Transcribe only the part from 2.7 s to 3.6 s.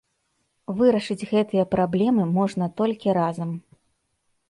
толькі разам.